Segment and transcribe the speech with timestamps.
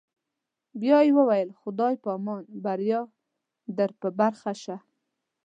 [0.81, 3.01] بیا یې وویل: خدای په امان، بریا
[3.77, 4.75] در په برخه شه.